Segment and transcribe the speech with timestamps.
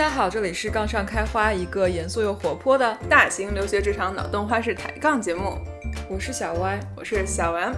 [0.00, 5.58] 家好，这里是杠上开花，一个严肃又活泼的大型留学职场脑洞花式抬杠节目。
[6.08, 7.70] 我是小歪，我是小丸。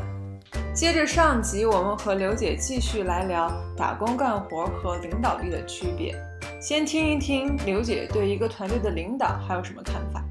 [0.72, 6.14] 接着上集，我们和刘姐继续来聊打工干活和领导力的区别。
[6.60, 10.22] 先听一听刘姐对一个团队的领导还有什么看法。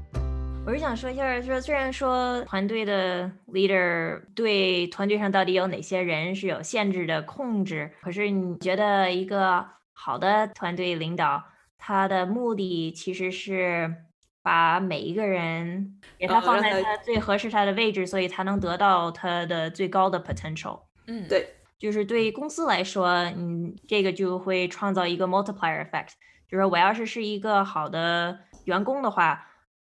[0.64, 11.44] 我是想说一下，说虽然说团队的 leader 对团队上到底有哪些人是有限制的控制，可是你觉得一个好的团队领导？
[11.84, 13.92] 他的目的其实是
[14.40, 20.82] 把每一个人给他放在他最合适他的位置，所以才能得到他的最高的 potential。
[21.08, 26.10] 嗯，对，就是对公司来说，嗯，这个就会创造一个 multiplier effect。
[26.48, 29.44] 就是我要是是一个好的员工的话，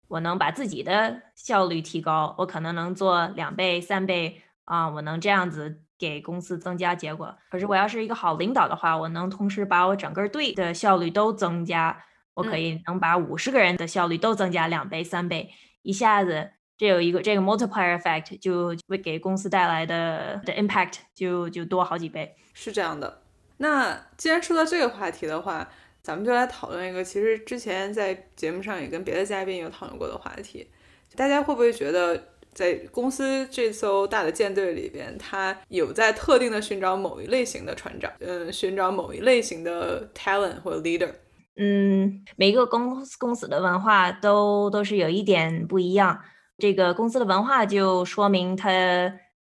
[0.07, 5.83] 我能把自己的效率提高，我可能能做两倍、三倍啊，我能这样子。
[6.03, 11.97] 给公司增加结果，可是我要是一个好领导的话，我能同时把我整个队的效率都增加，
[12.33, 15.49] 我可以能把五十个人的效率都增加两倍、三倍，
[15.81, 22.35] 一下子这有一个这个 multiplier effect 就会给公司带来的的 impact 就就多好几倍。
[22.53, 23.21] 是这样的。
[23.57, 25.69] 那既然说到这个话题的话，
[26.01, 30.67] 咱们就来讨论一个其实之前在节目上也跟别的嘉宾有讨论过的话题，
[31.15, 32.32] 大家会不会觉得？
[32.53, 41.11] 在公司这艘大的舰队里边，他有在特定的寻找某一类型的船长，嗯，寻找某一类型的 talent 或者 leader。
[41.55, 46.21] 嗯，每个公司公司的文化都都是有一点不一样。
[46.57, 48.71] 这个公司的文化就说明他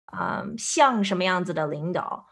[0.05, 2.27] 啊像什么样子的领导。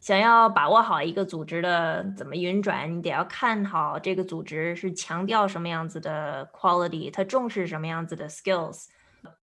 [0.00, 8.84] 想要把握好一个组织的怎么运转，你得要看好这个组织是强调什么样子的 quality，他重视什么样子的 skills。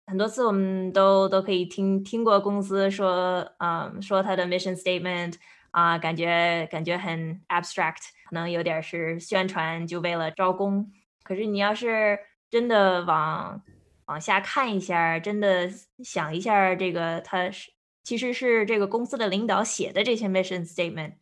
[0.08, 5.34] 很多次我们都都可以听听过公司说，嗯，说他的 mission statement
[5.72, 10.92] 啊，感觉感觉很 abstract，可能有点是宣传，就为了招工。
[11.24, 12.20] 可是你要是
[12.52, 13.60] 真的往
[14.06, 15.68] 往下看一下，真的
[16.04, 17.72] 想一下，这个他是
[18.04, 21.14] 其实是这个公司的领导写的这些 mission statement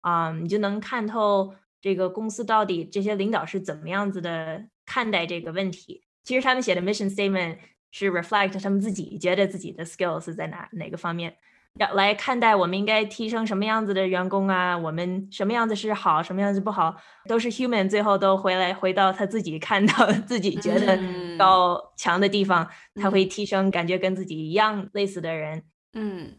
[0.00, 6.02] 啊，你就能看透这个公司到底这些领导是怎么样子的看待这个问题。
[6.24, 7.58] 其实他们写的 mission statement。
[7.92, 11.36] 是 reflect 他们自己觉得自己的 skills 在哪哪个方面，
[11.78, 16.96] 要来看待我们应该提升什么样子的员工啊，我们什么样子是好，什么样子不好，
[17.28, 20.98] 都是 human，最后都回来回到他自己看到自己觉得
[21.38, 26.32] 高强的地方，他会提升，感觉跟自己一样类似的人，嗯，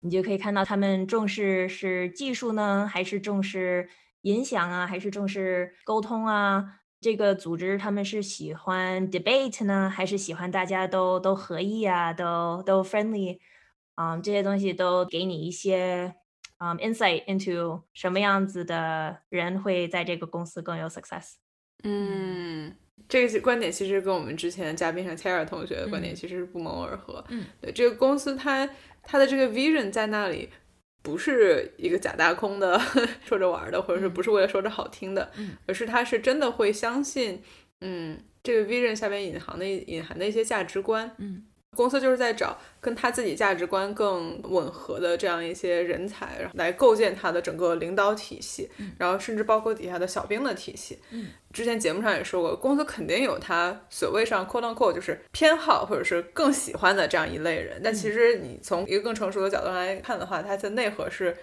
[0.00, 3.88] 你就可以看到他们重视是技术呢，还是重视
[4.22, 6.80] 影响啊，还是重视沟通啊。
[7.06, 13.38] 这个组织他们是喜欢 debate 呢，还是喜欢大家都都合意啊，都都 friendly
[13.94, 14.18] 啊？
[14.18, 16.16] 这些东西都给你一些
[16.56, 21.34] 啊 insight into 什么样子的人会在这个公司更有 success。
[21.84, 22.74] 嗯，
[23.08, 27.24] 这个观点其实跟我们之前嘉宾上 Tara 同学的观点其实是不谋而合。
[27.28, 28.68] 嗯，对，这个公司它
[29.04, 30.48] 它的这个 vision 在那里。
[31.06, 32.76] 不是一个假大空的
[33.24, 35.30] 说着玩的，或者是不是为了说着好听的，
[35.64, 37.40] 而是他是真的会相信，
[37.80, 41.45] 嗯，这个 vision 下边隐含的隐含的一些价值观，嗯。
[41.76, 50.98] 公司就是在找跟他自己价值观更吻合的这样一些人才，然后来构建他的整个领导体系，然后甚至包括底下的小兵的体系。
[51.10, 61.36] 嗯，之前节目上也说过，公司肯定有他所谓上 quote unquote 就是偏好或者是更喜欢的这样一类人，但其实你从一个更成熟的角度来看的话，它的内核是。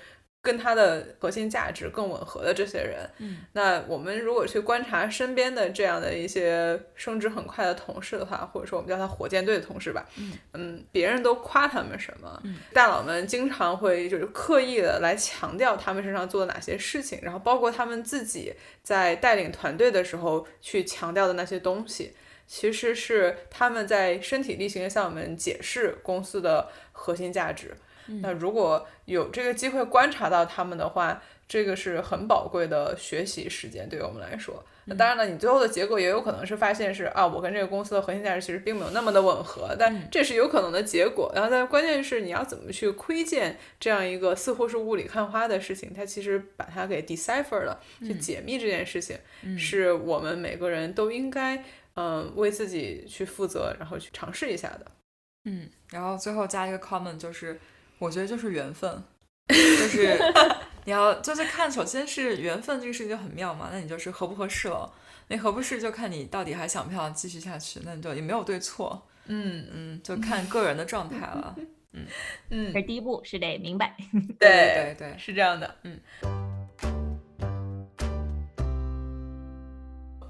[0.44, 10.34] 跟他的核心价值更吻合的这些人，嗯，那我们如果去观察身边的这样的一些升职很快的同事的话，或者说我们叫他火箭队的同事吧，嗯。
[10.52, 12.44] 嗯，别人都夸他们什么，
[12.74, 22.14] 大佬们经常会就是刻意的来强调他们身上做的哪些事情，然后包括他们自己在带领团队的时候去强调的那些东西，
[22.46, 27.74] 其实是他们在身体力行的向我们解释公司的核心价值。
[28.22, 34.64] 那如果有这个机会观察到他们的话，这个是很宝贵的学习时间，对于我们来说。
[34.86, 41.32] 那当然了，你最后的结果也有可能是发现是啊，我跟这个公司的核心价值其实并没有那么的吻合，但这是有可能的结果。
[41.34, 49.18] 然后，但关键是你要怎么去窥见这样一个似乎是雾里看花的事情，它其实把它给 decipher 了，去解密这件事情，
[49.58, 51.64] 是我们每个人都应该
[51.96, 54.86] 嗯为自己去负责，然后去尝试一下的。
[55.46, 57.58] 嗯，然后最后加一个 comment 就是。
[58.00, 59.04] 我觉得就是缘分，
[59.48, 60.20] 就是
[60.86, 64.92] 你要就是看，首先是缘分这个事情就很妙嘛，那你就是合不合适了，
[65.28, 69.66] 那合不适就看你到底还想不想继续下去，那你就也没有对错，嗯。
[69.72, 71.56] 嗯，就看个人的状态了，
[71.94, 72.06] 嗯。
[72.50, 73.96] 嗯，这第一步是得明白，
[74.38, 76.00] 对对对，是这样的，嗯。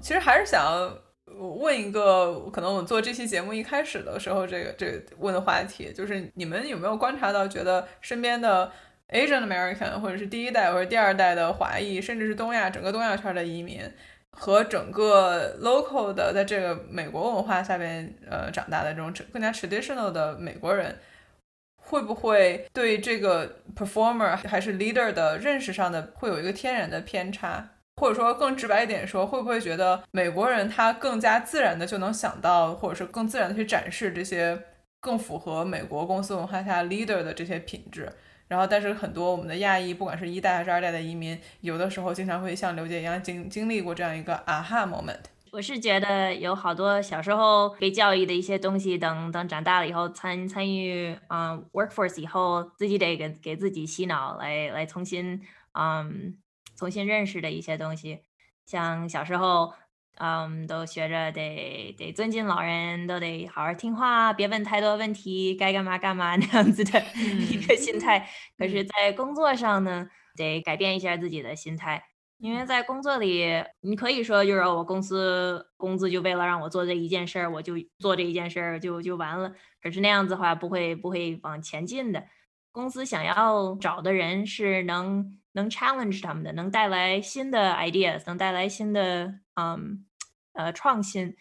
[0.00, 0.62] 其实还是想
[1.38, 8.70] 问一个，可能我们做这期节目一开始的时候，这个这个问的话题，就是你们有没有观察到，觉得身边的
[9.08, 13.80] Asian American 或者是第一代或者第二代的华裔，甚至是东亚整个东亚圈的移民，
[14.30, 20.98] 和整个 local 的在这个美国文化下边呃长大的这种更加 traditional 的美国人，
[21.76, 27.70] 会不会对这个 performer 还是 leader 的认识上的会有一个天然的偏差？
[27.96, 34.60] 或者说更直白一点说，会不会觉得美国人他更加自然的就能想到，或者是更自然的去展示这些
[35.00, 38.12] 更符合美国公司文化下 leader 的这些品质？
[38.48, 45.20] 然后，但是很多我们的亚裔，不管是一代还是二代的移民，有的时候经常会像刘姐一样经经历过这样一个 aha moment。
[45.52, 55.40] 我是觉得有好多小时候被教育的一些东西，等等长大了以后参参与嗯 workforce 以后，自己得给给自己洗脑，来来重新
[55.72, 56.36] 嗯。
[56.76, 58.20] 重新认识的一些东西，
[58.66, 59.72] 像小时候，
[60.18, 67.02] 嗯，都学着得得尊敬老人，都得好好听话，别问太多问题，该干嘛干嘛那样子的
[67.50, 68.28] 一个心态。
[68.56, 72.04] 可是，在工作上呢，得改变一下自己的心态，
[72.38, 79.52] 因为在工作里，你可以说就是我公司工资就为了让我做这一件事儿，我就做这一件事儿就就完了。
[79.82, 82.24] 可是那样子的话，不会不会往前进的。
[82.72, 85.38] 公司想要找的人是能。
[85.54, 90.04] 能 challenge 他们的，能带来新的 ideas，能带来新的嗯
[90.52, 91.34] 呃创新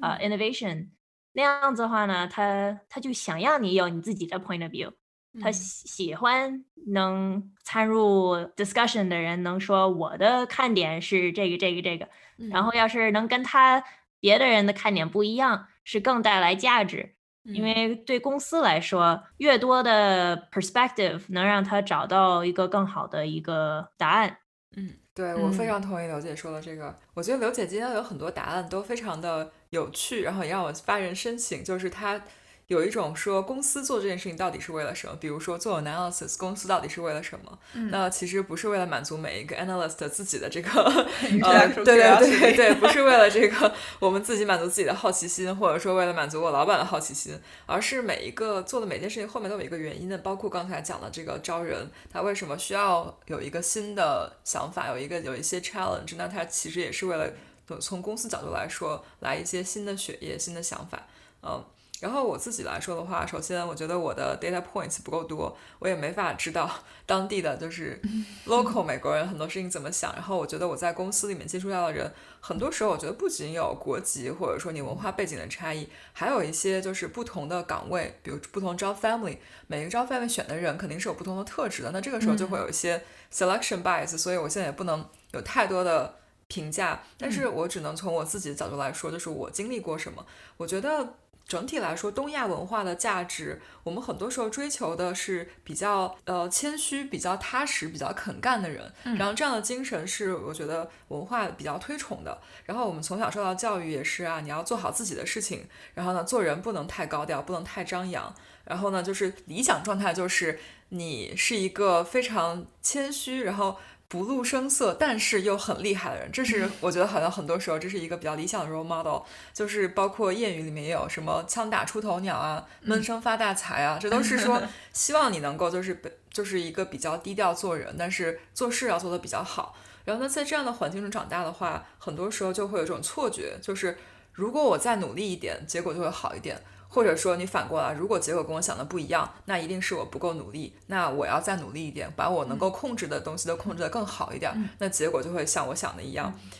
[0.00, 0.88] 呃 innovation，
[1.32, 4.92] 那样子的话呢，他他就想要你有你自己的 point of view，
[5.40, 12.08] 他喜欢能参入 discussion 的人，能说我的看点是这个这个这个，
[12.50, 13.84] 然后要是能跟他
[14.18, 17.16] 别的人的看点不一样，是更带来价值。
[17.52, 24.38] 因为对公司来说，越多的 perspective 能让他找到一个更好的一个答案。
[24.76, 26.98] 嗯，对我非常同意刘姐说的这个。
[27.14, 32.20] 我觉得刘姐今天有很多答案都非常的有趣，然后也让我发人深省，就是她。
[32.68, 35.16] 有一种说公司做这件事情到底是为了什么？
[35.18, 37.58] 比如说做 analysis，公司到底是为了什么？
[37.90, 40.70] 那其实不是为了满足每一个 analyst 自己的这个
[41.42, 50.18] 呃，对对对对，不是为了这个我们自己满足自己的好奇心，或者说为了满足我老板的好奇心，而是每一个做的每件事情后面都有一个原因的。
[50.18, 56.16] 包括刚才讲的这个招人，他为什么需要有一个新的想法，有一个有一些 challenge？
[56.18, 57.32] 那他其实也是为了
[57.80, 61.06] 从公司角度来说，来一些新的血液、新的想法，
[61.42, 61.64] 嗯。
[62.00, 66.70] 然后我自己来说的话，首先我觉得我的 data points 不够多，我也没法知道
[67.04, 68.00] 当地的就是
[68.46, 70.12] local 美国人很多事情怎么想。
[70.12, 81.90] 然后我觉得我在公司里面接触到的人，很多时候我觉得不仅有国籍或者说你文化背景的差异，还有一些就是不同的岗位，比如不同 job family，每个 job family 选的人肯定是有不同的特质的。
[81.90, 83.02] 那这个时候就会有一些
[83.32, 86.14] selection bias，所以我现在也不能有太多的
[86.46, 90.24] 评价，但是我只能从我自己的角度来说，就是我经历过什么，
[90.58, 91.14] 我觉得。
[91.48, 98.92] 整体来说，东亚文化的价值，我们很多时候追求的是比较呃谦虚、比较踏实、比较肯干的人。
[99.16, 102.38] 然后这样的精神是我觉得文化比较推崇的。
[102.66, 105.66] 然后我们从小受到教育也是啊，你要做好自己的事情。
[105.94, 108.32] 然后呢，做人不能太高调，不能太张扬。
[108.66, 113.78] 然后呢，就是理想状态就是你是一个非常谦虚，然后。
[114.08, 119.20] 不露声色，但是又很厉害的人，这是 我觉得好像很多时候这是一个比较理想的 role model。
[119.52, 124.62] 就是包括谚语里面也有什么“枪打出头鸟”啊，“闷声发大财”啊，这都是说
[124.94, 126.00] 希望你能够就是
[126.30, 129.76] 就是一个比较低调做人，但是做事要做得比较好。
[130.06, 133.98] 然后呢，在这样的环境中长大的话，很多时候就会有一种错觉，就是
[134.32, 136.58] 如果我再努力一点，结果就会好一点。
[136.88, 140.74] 或者说你反过来，如果结果跟我想的不一样，那一定是我不够努力。
[140.86, 146.32] 那我要再努力一点，把我能够控制的东西都控制得更好一点，那结果就会像我想的一样。
[146.34, 146.50] 嗯，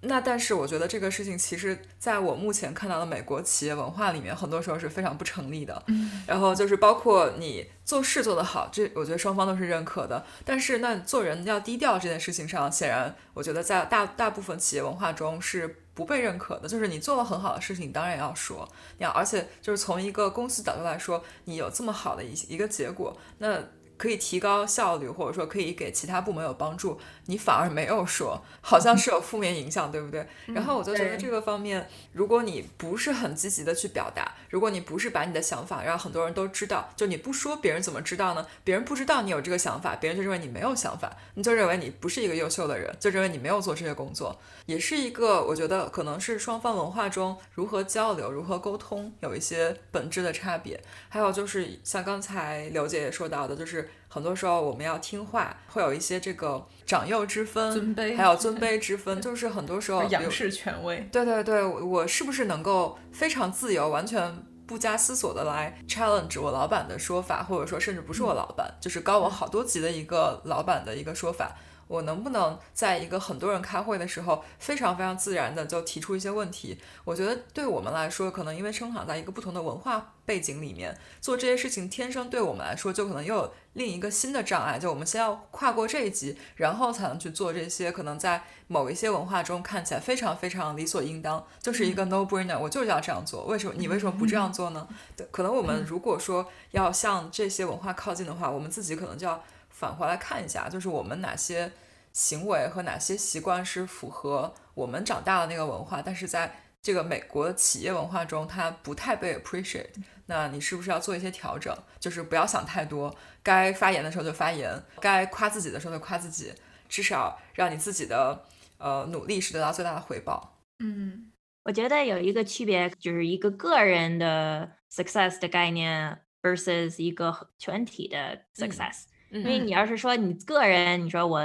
[0.00, 5.82] 那但是我觉得这个事情其实在我目前看到的美国企业文化里面，很多时候是非常不成立的。
[6.26, 10.24] 然后就是包括你做事做得好，这我觉得双方都是认可的。
[10.44, 15.76] 但是那做人要低调这件事情上，显然我觉得在大大部分企业文化中是。
[15.92, 18.66] 不被认可的，就是你做了很好的事情，你当然要说，
[18.96, 23.58] 你要，而且就是从一个公司角度来说，你有这么好的一一个结果，那。
[24.00, 30.26] 可以提高效率，或者说可以给其他部门有帮助，你反而没有说，好像是有负面影响，对不对？
[30.54, 38.46] 然后我就觉得这个方面，如果你不是很积极的去表达，如果你不是把你的想法让很多人都知道，就你不说，别人怎么知道呢？
[38.64, 50.80] 别人不知道你有这个想法，别人就认为你没有想法，你就认为你不是一个优秀的人，就认为你没有做这些工作，也是一个我觉得可能是双方文化中如何交流、如何沟通有一些本质的差别。
[51.08, 53.88] 还有就是像刚才刘姐也说到的，就是。
[54.12, 61.08] 很多时候我们要听话，会有一些这个长幼之分，尊卑还有尊卑之分，就是很多时候仰视权威。
[61.12, 71.56] 对对对，我我是不是能够非常自由，完全不加思索的来 challenge 我老板的说法，或者说甚至不是我老板，就是高我好多级的一个老板的一个说法，
[71.90, 76.78] 我能不能在一个很多人开会的时候，非常非常自然的就提出一些问题？
[77.04, 93.46] 我觉得对我们来说，可能因为生长在一个不同的文化背景里面，做这些事情天生对我们来说就可能又有另一个新的障碍，就我们先要跨过这一级，然后才能去做这些可能在某一些文化中看起来非常非常理所应当，就是一个 no brainer，我就是要这样做。
[93.46, 94.86] 为什么你为什么不这样做呢？
[95.16, 99.42] 对，可能我们如果说要向这些文化靠近的话，我们自己可能就要
[99.80, 101.72] 返回来看一下，就是我们哪些
[102.12, 109.88] 行为和哪些习惯是符合我们长大的那个文化，但是在这个美国的企业文化中，它不太被 appreciate。
[110.26, 111.74] 那你是不是要做一些调整？
[111.98, 116.52] 就是不要想太多，该发言的时候就发言，该夸自己的时候就夸自己，
[116.86, 118.44] 至少让你自己的
[118.76, 120.58] 呃努力是得到最大的回报。
[120.80, 121.32] 嗯
[121.64, 129.04] 我觉得有一个区别，就是一个个人的 success 的概念 versus 一个全体的 success。
[129.30, 131.40] 因为嗯你要是说你个人，你说我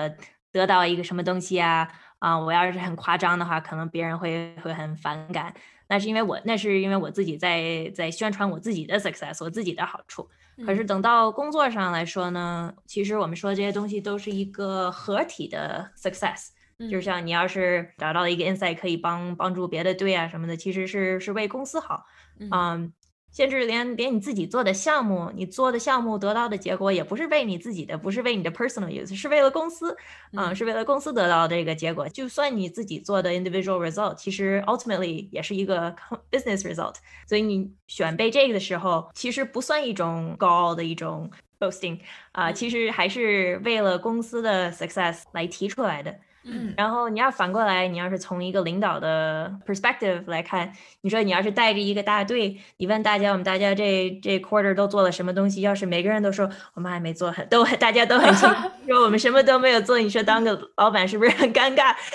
[0.51, 1.87] 得到一个什么东西啊，
[2.19, 5.53] 啊、我要是很夸张的话，可能别人会会很反感。
[5.87, 10.27] 那是因为我，那是因为我自己在在宣传我自己的 success，我自己的好处。
[10.65, 16.49] 可是等到工作上来说呢，其实我们说这些东西都是一个合体的 success。
[16.91, 22.05] 就像你要是找到了一个 insight 可以帮帮助别的队啊什么的，其实是是为公司好。
[22.37, 22.91] 嗯，
[23.35, 29.95] 甚至连连你自己做的项目，你做的项目得到的结果也不是为你自己的，不是为你的 personal use，是为了公司，
[30.31, 32.07] 嗯，是为了公司得到这个结果。
[32.07, 35.93] 就算你自己做的 individual result，其实 ultimately 也是一个
[36.31, 36.95] business result。
[37.27, 41.99] 所以你选背这个的时候，其实不算一种高傲的一种 boasting
[42.31, 46.17] 啊、其实还是为了公司的 success 来提出来的。
[46.47, 50.71] 嗯然后你要反过来，你要是从一个领导的 perspective 来看，
[51.01, 61.95] 你说你要是带着一个大队，你问大家我们大家这这 quarter 都做了什么东西，要是每个人都说我们还没做很，都大家都很清楚，说我们什么都没有做，你说当个老板是不是很尴尬？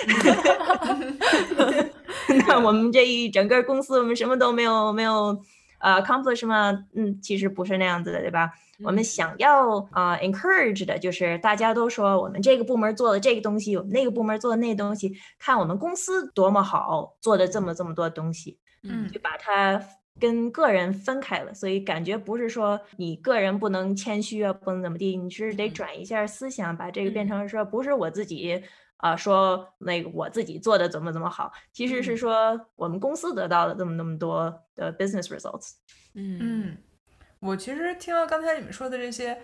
[2.47, 5.37] 那我们这一整个公司我们什么都没有没有
[5.79, 6.85] 呃 accomplish 吗？
[6.95, 8.51] 嗯，其实不是那样子的，对吧？
[8.83, 19.81] 我们想要啊、呃 encourage 的就是大家都说我们这个部门做的这个东西，我们那个部门做的那个东西，看我们公司多么好，做的这么这么多东西，嗯就把它
[20.19, 21.53] 跟个人分开了。
[21.53, 28.63] 所以感觉不是说你个人不能谦虚啊，不能怎么地，你是得转一下思想，把这个变成说不是我自己。
[29.03, 35.71] 啊、说那个我自己做的怎么怎么好，其实是说我们公司得到了这么那么多的 business results。
[36.13, 36.77] 嗯嗯，
[37.41, 39.41] 我其实听到刚才你们说的这些，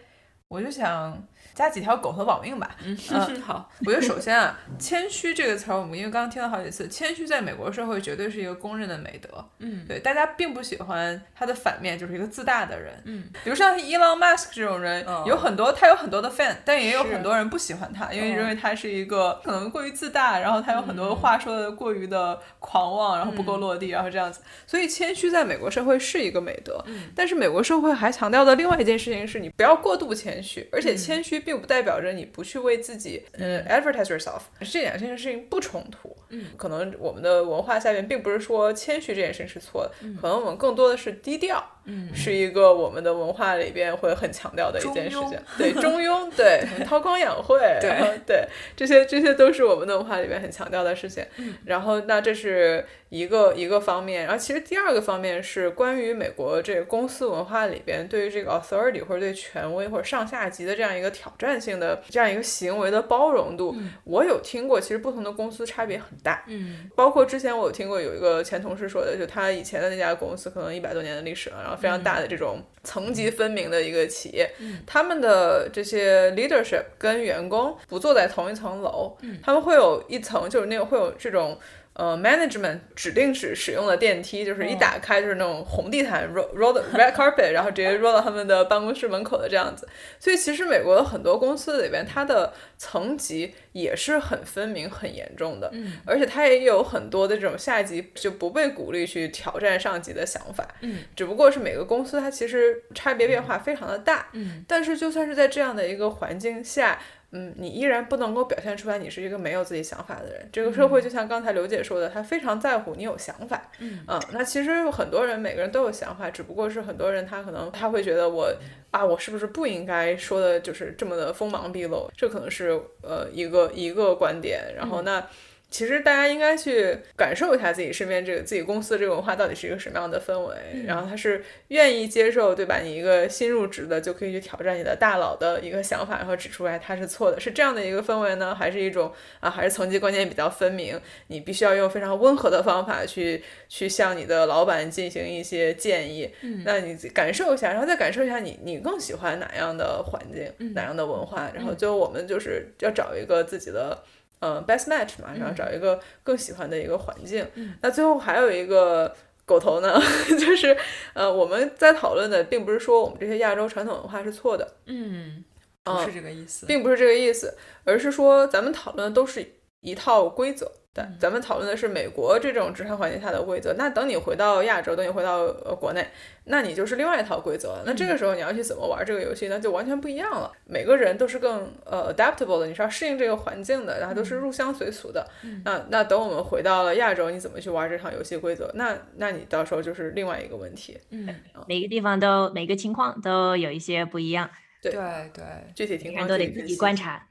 [0.49, 1.21] 我就想
[1.53, 2.75] 加几条狗头保命吧。
[2.81, 9.45] 嗯嗯好，我觉得首先啊，谦虚这个词儿，我们因为刚刚听了好几次，谦虚在美国社会绝对是一个公认的美德。
[9.59, 12.93] 嗯对，大家并不喜欢他的反面，就是一个自大的人。
[13.05, 24.39] 嗯，比如像 Elon Musk 这种人，哦有很多他有很多的 fan，但也有很多人不喜欢他，因为哦认为他是一个可能过于自大，然后他有很多嗯话说的过于的狂妄，然后不够嗯落地，然后这样子。
[24.65, 34.41] 所以谦虚在美国社会是一个美德，嗯但是美国社会还强调的另外一件事情是你不要过度谦虚，而且嗯谦虚并不代表着你不去为自己呃 advertise yourself，
[34.71, 36.15] 这两件事情不冲突。
[36.29, 41.63] 嗯，可能我们的文化下面并不是说谦虚这件事情是错的，嗯可能我们更多的是低调。
[41.87, 51.25] 嗯是一个我们的文化里边会很强调的一件事情，对中庸，对韬光养晦，对对这些这些都是我们的文化里边很强调的事情。
[51.37, 66.43] 嗯然后那这是一个一个方面，然后其实第二个方面是关于美国这个公司文化里边对于这个 authority 或者对权威或者上下级的这样一个挑战性的这样一个行为的包容度，我有听过，其实不同的公司差别很大。
[66.47, 74.79] 嗯包括之前我有听过有一个前同事说的，就他以前的那家公司可能一百多年的历史了，然后非常大的这种层级分明的一个企业，嗯。
[74.85, 79.37] 他们的这些 leadership 跟员工不坐在同一层楼，嗯。
[79.43, 81.57] 他们会有一层就是那个会有这种。
[81.97, 89.87] 呃，management 指定使使用的电梯，就是一哦打开就是那种红地毯 roll roll red carpet，然后直接 roll 到他们的办公室门口的这样子。
[90.19, 95.71] 所以其实美国的很多公司里边，它的层级也是很分明、很严重的。
[95.73, 104.27] 嗯而且它也有很多的这种下级就不被鼓励去挑战上级的想法，嗯只不过是每个公司它其实差别变化非常的大。
[104.33, 106.99] 嗯但是就算是在这样的一个环境下，
[107.31, 110.49] 嗯，你依然不能够表现出来你是一个没有自己想法的人。
[110.51, 113.69] 这个社会就像刚才刘姐说的，他非常在乎你有想法。
[113.79, 113.99] 嗯
[114.31, 118.51] 那其实有很多人每个人都有想法，只不过是很多人他可能他会觉得我
[118.91, 122.09] 啊，我是不是不应该说的就是这么的锋芒毕露？
[122.15, 124.73] 这可能是呃一个一个观点。
[124.75, 125.25] 然后那。
[125.69, 130.55] 其实大家应该去感受一下自己身边这个自己公司的这个文化到底是一个什么样的氛围，
[130.85, 132.79] 然后他是愿意接受，对吧？
[132.79, 140.99] 你一个新入职的就可以去挑战你的大佬的一个想法，然后指出来他是错的，是这样的一个氛围呢，还是一种啊，还是层级观念比较分明？
[141.27, 154.01] 你必须要用非常温和的方法去去向你的老板进行一些建议，嗯那你感受一下，然后再感受一下你你更喜欢哪样的环境，哪样的文化，然后最后我们就是要找一个自己的。
[154.39, 157.45] 呃，best match 嘛，然后找一个更喜欢的一个环境。
[157.81, 159.13] 那最后还有一个
[159.45, 159.99] 狗头呢，
[160.37, 160.75] 就是
[161.13, 165.43] 呃，我们在讨论的并不是说我们这些亚洲传统文化是错的，嗯，
[165.83, 169.45] 不是这个意思，并不是这个意思，而是说咱们讨论的都是
[169.87, 170.71] 一套规则。
[170.93, 173.71] 对咱们讨论的是美国这种职场环境下的规则。
[173.77, 176.03] 那等你回到亚洲，等你回到呃国内，
[176.45, 177.83] 那你就是另外一套规则了。
[177.85, 180.51] 那这个时候你要去怎么玩这个游戏，那就完全不一样了。
[180.65, 185.23] 每个人都是更呃 adaptable 的，你是要适应这个环境的，然后都是入乡随俗的。
[185.63, 188.71] 那那等我们回到了亚洲，你怎么去玩这场游戏规则？
[188.73, 190.99] 那那你到时候就是另外一个问题。
[191.11, 191.29] 嗯，
[191.67, 194.49] 每个地方都每个情况都有一些不一样。
[194.81, 195.01] 对对
[195.31, 195.43] 对，
[195.75, 197.23] 具体情况都得自己观察。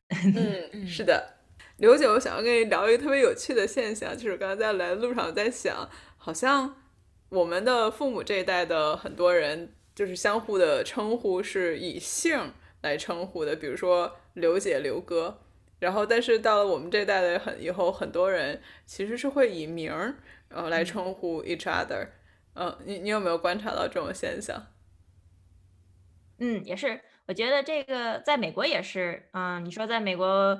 [0.73, 1.33] 嗯， 是的。
[1.79, 6.75] 刘姐，我想要跟你聊一个特别有趣的现象，就是刚刚在来的路上在想，好像
[7.29, 15.43] 我们的父母这一代的很多人，就是相互的称呼是以姓来称呼的，比如说刘姐、刘哥。
[15.79, 20.15] 然后，但是到了我们这代的很以后，很多人其实是会以名儿
[20.49, 22.09] 然后来称呼 each other。
[22.55, 24.69] 嗯，你你有没有观察到这种现象？
[26.39, 29.29] 嗯，也是，我觉得这个在美国也是。
[29.33, 30.59] 嗯，你说在美国。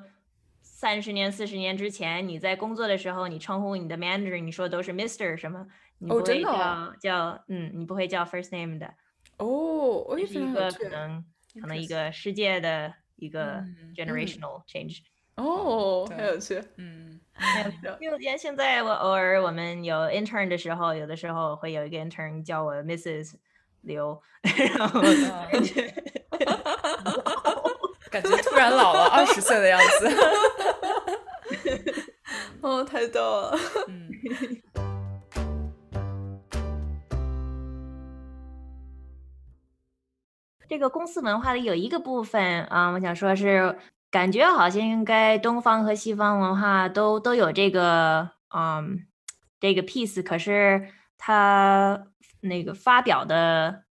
[0.77, 5.67] 三十年、四十年之前，你在工作的时候，你称呼你的 manager，你说都是 Mister 什么，
[5.97, 8.93] 你不会叫叫嗯，你不会叫 first name 的。
[9.39, 11.25] 哦，这是一个可能
[11.59, 13.65] 可能一个世界的一个
[13.97, 14.99] generational change。
[15.37, 16.63] 哦，很有趣。
[16.77, 17.19] 嗯，
[17.99, 23.37] 因为现在我偶尔我们有 intern 的时候，有的时候会有一个 intern 叫我 Mrs.
[23.81, 24.21] 刘，
[24.77, 25.01] 然后。
[28.09, 30.09] 感觉突然老了二十岁的样子，
[32.61, 33.59] 哦，太逗了。
[33.89, 34.09] 嗯，
[40.69, 43.79] 这个公司文化里有一个部分啊，我想说是
[44.11, 49.07] 感觉好像应该东方和西方文化都都有这个嗯
[49.61, 52.09] 这个 piece，可是他
[52.41, 53.85] 那个发表的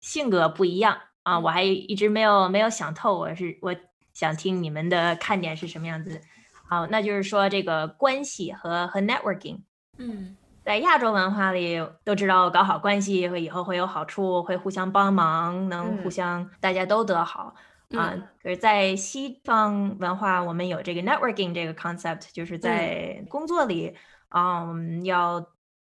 [0.00, 0.98] 性格不一样。
[1.22, 3.76] 啊，我还一直没有没有想透，我是我
[4.14, 6.22] 想听你们的看点是什么样子。
[6.68, 9.60] 好，那就是说这个关系和和 networking，
[9.96, 17.54] 嗯，在亚洲文化里都知道搞好关系会以后会有好处，会互相帮忙，能互相大家都得好。
[17.96, 18.14] 啊。
[18.42, 23.94] 可是，在西方文化，我们有这个 networking 这个 concept，就是在工作里
[24.28, 25.40] 啊，我们要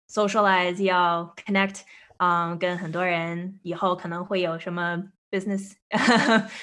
[0.10, 1.82] socialize，要 connect，
[2.18, 5.04] 嗯，跟很多人以后可能会有什么。
[5.32, 5.76] business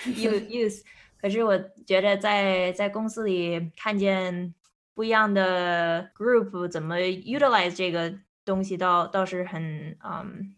[0.07, 0.83] use use，
[1.21, 4.55] 可是我觉得在在公司里看见
[4.95, 10.55] 不一样的 group 怎么 utilize 这个东西，倒倒是很嗯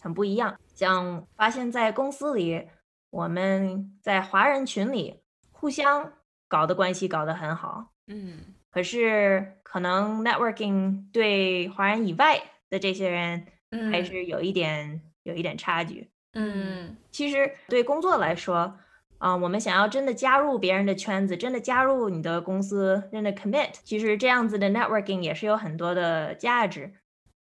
[0.00, 0.58] 很不一样。
[0.74, 2.68] 像发现，在公司里，
[3.10, 6.12] 我们在华人群里互相
[6.46, 8.38] 搞的关系搞得很好，嗯，
[8.70, 13.46] 可是可能 networking 对华人以外的这些人
[13.90, 16.08] 还是有一点有一点差距。
[16.34, 18.78] 嗯，其实对工作来说，
[19.18, 26.94] 啊，我们想要真的加入别人的圈子，真的加入你的公司，真的 commit，其实这样子的 networking 也是有很多的价值，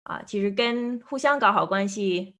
[0.04, 2.36] 啊，其实跟互相搞好关系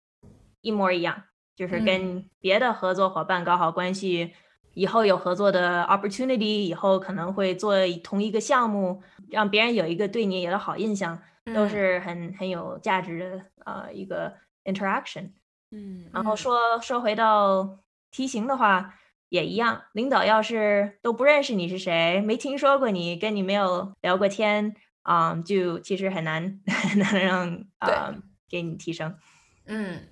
[0.61, 1.24] 一模一样，
[1.57, 4.33] 就是跟别的合作伙伴搞好关系，
[4.74, 11.20] 以后有合作的 opportunity，以后可能会做同一个项目，让别人有一个对你有了好印象，
[11.52, 14.33] 都是很很有价值的啊一个
[14.64, 15.33] interaction。
[15.72, 17.78] 嗯，然后说说回到
[18.12, 18.94] 题型的话，
[19.29, 19.83] 也一样。
[19.93, 28.14] 领导要是都不认识你是谁，没听说过你，跟你没有聊过天，啊，就其实很难很 难让啊
[28.49, 29.14] 给你提升。
[29.67, 30.09] 嗯，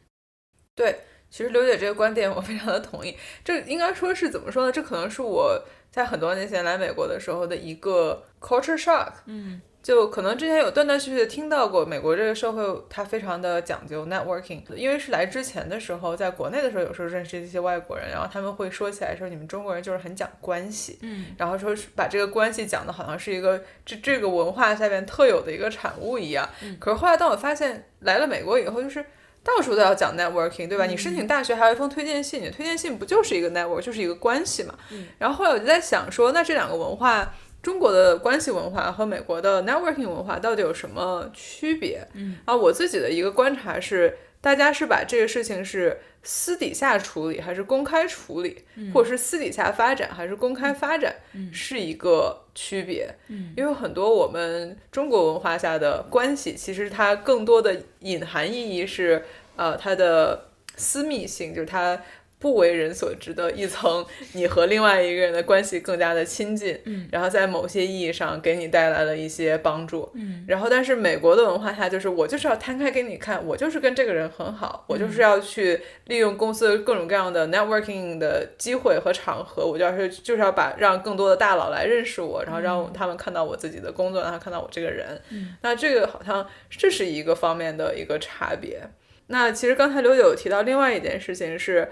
[0.74, 1.00] 对，
[1.30, 3.16] 其实刘姐这个观点我非常的同意。
[3.44, 4.72] 这应该说是怎么说呢？
[4.72, 9.12] 这可能是我在很多年前来美国的时候的一个 culture shock。
[9.26, 9.60] 嗯。
[9.86, 26.50] 就可能之前有断断续续的听到过，美国这个社会它非常的讲究 networking，因为是来之前的时候，在国内的时候，有时候认识一些外国人，然后他们会说起来说你们中国人就是很讲关系，嗯，然后说是把这个关系讲的好像是一个这这个文化下面特有的一个产物一样。
[26.80, 29.04] 可是后来当我发现来了美国以后，就是
[29.44, 30.86] 到处都要讲 networking，对吧？
[30.86, 34.74] 你申请大学还有一封推荐信，你推荐信不就是一个 network，就是一个关系嘛。
[35.16, 37.32] 然后后来我就在想说，那这两个文化。
[37.62, 42.06] 中国的关系文化和美国的 networking 文化到底有什么区别？
[42.14, 48.64] 嗯，啊，我自己的一个观察是，大家是把这个事情是私底下处理还是公开处理，
[48.94, 51.16] 或者是私底下发展还是公开发展，
[51.52, 53.12] 是一个区别。
[53.28, 59.24] 嗯，因为很多我们中国文化下的关系，其实它更多的隐含意义是，
[59.56, 62.00] 呃，它的私密性，就是它。
[62.38, 88.82] 不为人所知的一层，你和另外一个人的关系更加的亲近，嗯，然后在某些意义上给你带来了一些帮助，嗯，然后但是美国的文化下就是我就是要摊开给你看，我就是跟这个人很好，我嗯就是要去利用公司各种各样的 networking 的机会和场合，我就要是就是要把让更多的大佬来认识我，然后让他们看到我自己的工作，让他看到我这个人，嗯，那这个好像这是一个方面的一个差别。
[89.28, 91.88] 那其实刚才刘九有提到另外一件事情是。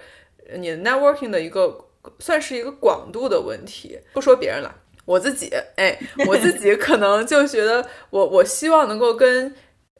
[0.56, 1.86] 你的 networking 的一个
[2.18, 4.74] 算是一个广度的问题，不说别人了，
[5.06, 9.54] 我自己，哎，我自己可能就觉得我我希望能够跟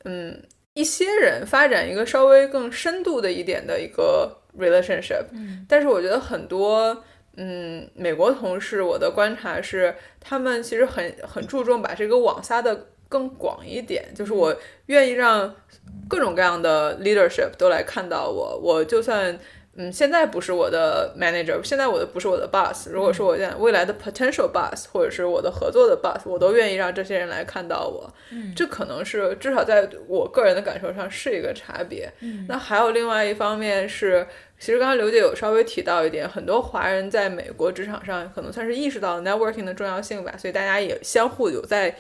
[0.05, 0.43] 嗯
[0.75, 7.03] 一些人发展一个稍微更深度的一点的一个 relationship，嗯，但是我觉得很多
[7.39, 14.55] 嗯美国同事，我的观察是他们其实很很注重把这个网撒的更广一点，就是我
[14.87, 15.55] 愿意让
[16.07, 19.39] 各种各样的 leadership 都来看到我，我就算。
[19.77, 22.89] 嗯，现在不是我的 manager，现在我的不是我的 boss。
[22.89, 28.09] 如果说我现在未来的 potential boss，或者是我的合作的 boss，我都愿意让这些人来看到我。
[28.31, 32.09] 嗯，这可能是至少在我个人的感受上是一个差别。
[32.21, 34.25] 嗯，那还有另外一方面是，
[34.61, 41.93] 其实刚刚刘姐有稍微提到一点，很多华人在美国职场上可能算是意识到 networking 的重要性吧，所以大家也相互有在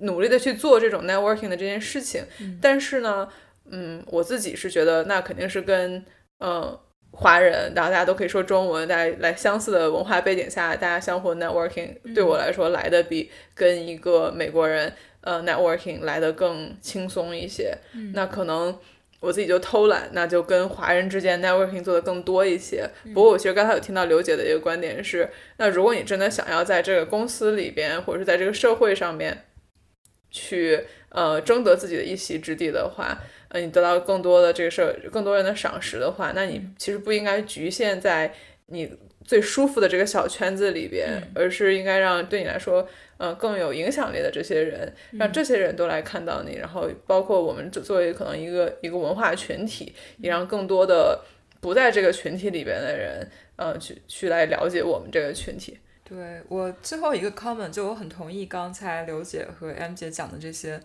[0.00, 2.22] 努力的去做这种 networking 的这件事情。
[2.42, 3.26] 嗯，但是呢，
[3.70, 6.04] 嗯，我自己是觉得那肯定是跟
[6.40, 6.78] 嗯。
[7.14, 17.76] 华人，然后大家都可以说中文，大家来相似的文化背景下，大家相互 networking，对我来说来的比跟一个美国人呃 networking 来的更轻松一些。
[18.14, 18.76] 那可能
[19.20, 22.88] 我自己就偷懒，那就跟华人之间 networking 做的更多一些。
[23.12, 29.44] 不过我其实刚才有听到刘姐的一个观点是，那如果你真的想要在这个公司里边，或者是在这个社会上面
[30.30, 33.18] 去呃争得自己的一席之地的话。
[33.52, 38.32] 呃，你得到更多的这个事儿，更多人的赏识的话，那你其实不应该局限在
[38.68, 38.90] 你
[39.22, 42.88] 最舒服的这个小圈子里边，而是应该让对你来说，
[43.18, 51.22] 呃，更有影响力的这些人，让这些人都来看到你，然后包括我们作为可能一个一个文化群体，也让更多的
[51.60, 55.76] 不在这个群体里边的人，呃，去去来了解我们这个群体。
[56.08, 60.80] 对我最后一个 comment，就我很同意刚才刘姐和 M 姐讲的这些。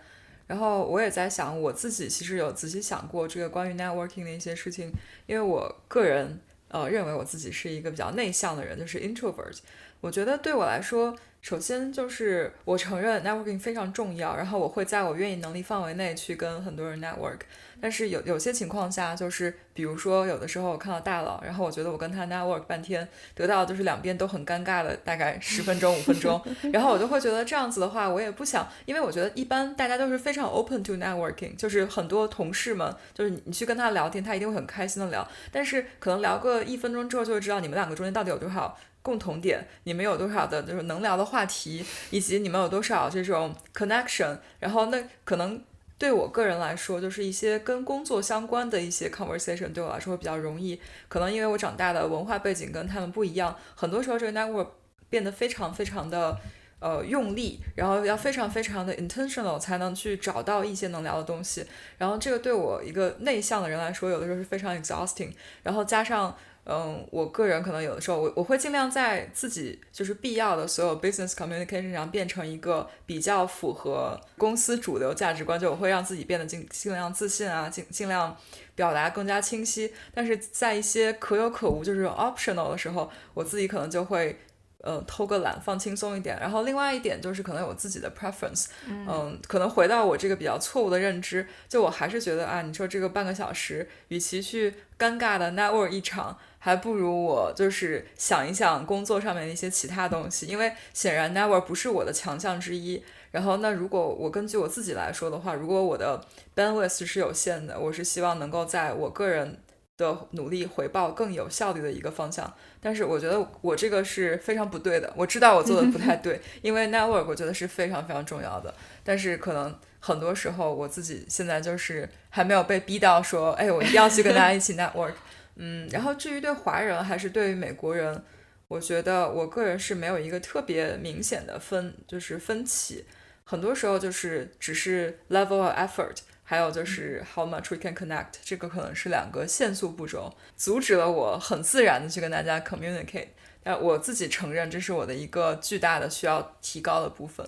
[0.47, 4.91] 然后我也在想，我自己其实有仔细想过这个关于 networking 的一些事情，
[5.25, 9.59] 因为我个人呃认为我自己是一个比较内向的人，就是 introvert。
[9.99, 17.39] 我觉得对我来说，首先就是我承认 networking 非常重要，然后我会在我愿意能力范围内去跟很多人 network。
[17.79, 26.41] 但是有有些情况下，就是比如说有的时候我看到大佬，然后我觉得我跟他 network 半天，得到就是两边都很尴尬的大概十分钟五分钟，
[26.73, 45.61] 然后我就会觉得这样子的话，我也不想，因为我觉得一般大家都是非常 open to networking，就是很多同事们，就是你你去跟他聊天，他一定会很开心的聊，但是可能聊个一分钟之后，就会知道你们两个中间到底有多少共同点，你们有多少的就是能聊的话题，以及你们有多少这种 connection，然后那可能。
[45.97, 50.79] 对我个人来说，就是一些跟工作相关的一些 conversation，对我来说会比较容易。
[51.07, 54.67] 可能因为我长大的文化背景跟他们不一样，很多时候这个 network
[55.09, 56.37] 变得非常非常的
[56.79, 61.65] 呃用力，然后要非常非常的 intentional 才能去找到一些能聊的东西。
[61.97, 65.31] 然后这个对我一个内向的人来说，有的时候是非常 exhausting。
[65.63, 66.35] 然后加上。
[66.69, 78.35] 嗯，我个人可能有的时候，我我会尽量在自己就是必要的所有 business communication 上变成一个比较符合公司主流价值观，就我会让自己变得尽尽量自信啊，尽尽量
[78.75, 79.93] 表达更加清晰。
[80.13, 84.37] 但是在一些可有可无就是 optional 的时候，我自己可能就会
[84.81, 86.37] 呃，偷个懒，放轻松一点。
[86.39, 103.03] 然后另外一点就是可能有自己的 preference，嗯，可能回到我这个比较错误的认知，就我还是觉得啊，你说这个半个小时，与其去尴尬的 network 一场，还不如我就是想一想工作上面的一些其他东西，因为显然 network 不是我的强项之一。
[103.31, 109.59] 然后那如果我根据我自己来说的话，如果我的 bandwidth 是有限的，我是希望能够在我个人。
[109.97, 115.11] 的努力回报更有效率的一个方向，但是我觉得我这个是非常不对的。
[115.15, 118.71] 我知道我做的不太对， 因为 network 我觉得是非常非常重要的。
[119.03, 125.13] 但是可能很多时候我自己现在就是还没有被逼到说，哎，我一定要去跟大家一起 network。
[125.57, 128.23] 嗯，然后至于对华人还是对于美国人，
[128.67, 133.05] 我觉得我个人是没有一个特别明显的分，就是分歧。
[133.43, 136.17] 很多时候就是只是 level of effort。
[136.49, 143.27] 还有就是 how much we can connect，这个可能是两个限速步骤，阻止了我很自然的去跟大家 communicate。
[143.61, 147.45] 但我自己承认，这是我的一个巨大的需要提高的部分。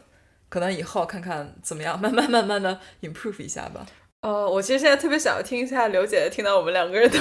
[0.50, 3.88] 可能以后看看怎么样，慢慢慢慢的 improve 一下吧。
[4.20, 7.18] 呃，我其实现在特别想要听一下刘姐听到我们两个人的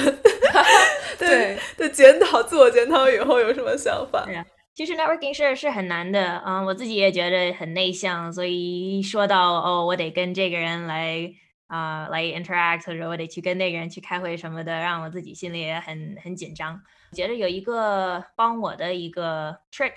[1.18, 4.26] 对对检讨，自我检讨以后有什么想法？
[4.74, 11.32] 其实 networking 是是很难的，嗯，我自己也觉得很内向，所以说到哦，我得跟这个人来。
[11.68, 16.80] 啊，来 interact，或者我得去跟那个人去开会什么的，让我自己心里也很很紧张。
[17.12, 19.92] 觉得有一个帮我的一个 trick，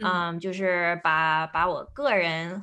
[0.00, 2.62] 嗯，就是把把我个人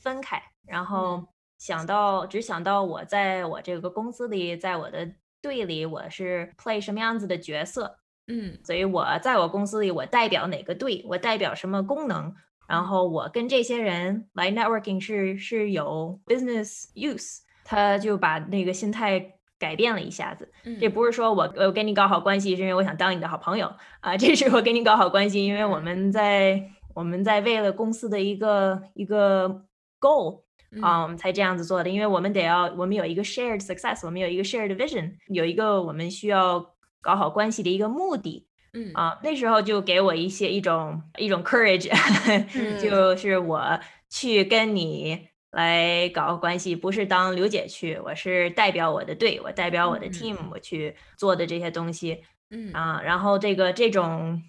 [0.00, 1.24] 分开，然后
[1.58, 5.10] 想到只想到我在我这个公司里，在我的
[5.44, 12.34] 队里，我是 play 什么样子的角色，嗯，所以我在我公司里，我代表哪个队，我代表什么功能，
[12.66, 17.44] 然后我跟这些人来 networking 是是有 business use。
[17.66, 26.62] 他就把那个心态改变了一下子，这不是说我我跟你搞好关系是因为我想当你的好朋友啊，这是我跟你搞好关系，因为我们在
[26.94, 29.64] 我们在为了公司的一个一个
[29.98, 30.43] goal
[30.80, 38.92] 啊，我们才这样子做的，因为我们得要我们有一个 shared success，我们有一个 shared vision，有一个我们需要搞好关系的一个目的，嗯。
[38.94, 41.88] 啊，那时候就给我一些一种一种 courage，
[42.80, 45.28] 就是我去跟你。
[45.54, 52.72] 来搞关系，不是当刘姐去，我是代表我的队，我代表我的 team，我去做的这些东西，嗯。
[52.72, 54.42] 啊，然后这个这种，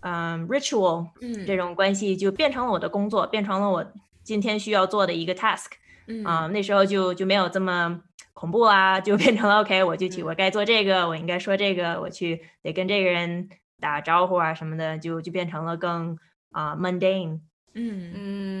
[0.00, 3.84] 嗯，ritual，嗯，这种关系就变成了我的工作，变成了我
[4.28, 5.70] 今天需要做的一个 task，
[6.06, 6.22] 嗯。
[6.22, 7.98] 啊，那时候就就没有这么
[8.34, 13.48] 恐怖啊，就变成了 OK，我就去，我该做这个，我应该说这个，我去得跟这个人
[13.80, 16.18] 打招呼啊什么的，就就变成了更
[16.50, 17.40] 啊 mundane。
[17.72, 18.12] 嗯。
[18.14, 18.57] 嗯，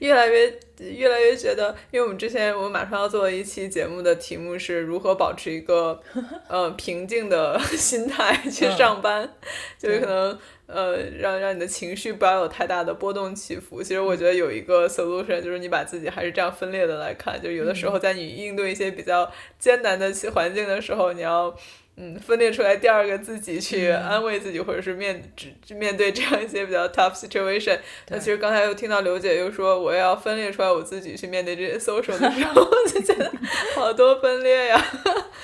[0.00, 6.00] 越来越越来越觉得，因为我们之前我们马上要做一期节目的题目是如何保持一个
[6.48, 9.30] 呃平静的心态 去上班，
[9.78, 13.82] 就是可能呃让让你的情绪不要有太大的波动起伏。
[13.82, 21.54] 其实我觉得有一个 solution 就是你把自己还是这样分裂的来看，就有的时候在你应对一些比较艰难的环境的时候，你要。
[22.02, 27.78] 嗯，分裂出来第二个自己去安慰自己，或者是面只面对这样一些比较 tough situation。
[28.08, 33.30] 那其实刚才又听到刘姐又说，我要分裂出来我自己去面对这些 social 的 时候，我就觉得
[33.74, 34.82] 好多分裂呀。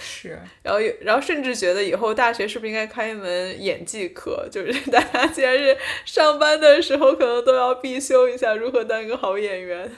[0.00, 9.90] 是，然 后然后甚至觉得以后大学是不是应该开一门演技课，就是大家既然是上班的时候，可能都要必修一下如何当一个好演员。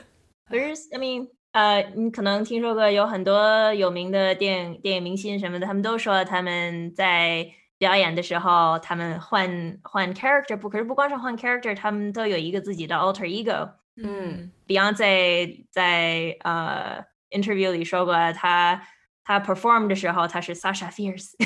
[0.51, 1.29] There's, I mean.
[1.59, 7.45] 呃，你可能听说过有很多有名的电影电影明星什么的，他们都说他们在
[7.79, 13.71] 表演的时候，他们换换 character，不，可是不光是换 character，他们都有一个自己的 alter ego。
[13.97, 18.81] 嗯，Beyonce 在呃 interview 里说过，他
[19.25, 21.33] 他 perform 的时候他是 Sasha Fierce，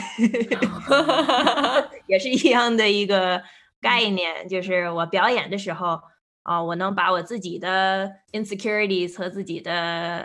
[2.06, 3.42] 也是一样的一个
[3.80, 6.02] 概念，就是我表演的时候。
[6.42, 9.72] 啊，我能把我自己的 insecurities 和自己的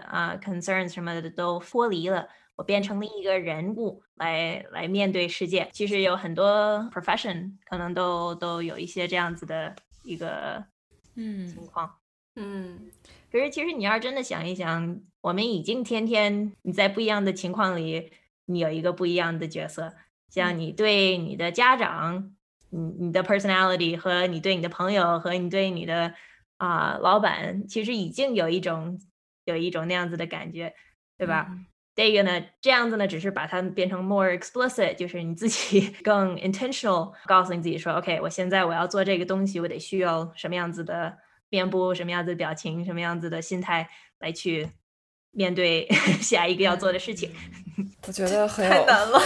[0.07, 5.69] 啊 concerns 什么的都脱离了，我变成了一个人物来来面对世界。
[5.71, 10.65] 其实有很多 profession 可能都都有一些这样子的一个
[11.15, 11.91] 嗯情况，
[12.35, 12.89] 嗯。
[13.31, 18.11] 可是其实你要真的想一想，我们已经天天你在不一样的情况里，
[18.45, 19.93] 你有一个不一样的角色，
[20.29, 22.33] 像你对你的家长。
[22.69, 26.13] 你你的 personality 和你对你的朋友和你对你的
[26.57, 28.99] 啊老板，其实已经有一种
[29.45, 30.73] 有一种那样子的感觉，
[31.17, 31.47] 对吧？
[31.95, 41.17] 这个呢，这样子呢，只是把它变成 more explicit，就是你自己 更 intentional，告诉你自己说，OK，我现在我要做这个东西，我得需要什么样子的
[41.49, 44.69] 面部、什么样子的表情、什么样子的心态来去
[45.31, 45.87] 面对
[46.21, 47.31] 下一个要做的事情。
[48.05, 49.19] 我觉得很 太难了，